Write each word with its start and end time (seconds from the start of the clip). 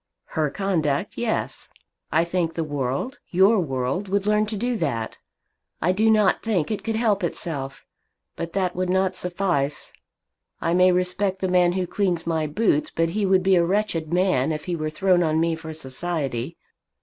"Her 0.33 0.49
conduct, 0.49 1.15
yes. 1.15 1.69
I 2.11 2.23
think 2.23 2.55
the 2.55 2.63
world, 2.63 3.19
your 3.29 3.59
world, 3.59 4.07
would 4.07 4.25
learn 4.25 4.47
to 4.47 4.57
do 4.57 4.75
that. 4.77 5.19
I 5.79 5.91
do 5.91 6.09
not 6.09 6.41
think 6.41 6.71
it 6.71 6.83
could 6.83 6.95
help 6.95 7.23
itself. 7.23 7.85
But 8.35 8.53
that 8.53 8.75
would 8.75 8.89
not 8.89 9.15
suffice. 9.15 9.93
I 10.59 10.73
may 10.73 10.91
respect 10.91 11.37
the 11.37 11.47
man 11.47 11.73
who 11.73 11.85
cleans 11.85 12.25
my 12.25 12.47
boots. 12.47 12.89
But 12.89 13.09
he 13.09 13.27
would 13.27 13.43
be 13.43 13.55
a 13.55 13.63
wretched 13.63 14.11
man 14.11 14.51
if 14.51 14.65
he 14.65 14.75
were 14.75 14.89
thrown 14.89 15.21
on 15.21 15.39
me 15.39 15.53
for 15.53 15.71
society. 15.71 16.57